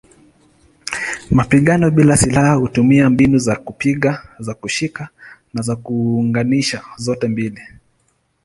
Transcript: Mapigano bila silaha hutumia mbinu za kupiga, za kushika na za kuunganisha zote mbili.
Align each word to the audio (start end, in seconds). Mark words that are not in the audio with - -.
Mapigano 1.31 1.91
bila 1.91 2.17
silaha 2.17 2.53
hutumia 2.55 3.09
mbinu 3.09 3.37
za 3.37 3.55
kupiga, 3.55 4.29
za 4.39 4.53
kushika 4.53 5.09
na 5.53 5.61
za 5.61 5.75
kuunganisha 5.75 6.83
zote 6.97 7.27
mbili. 7.27 7.61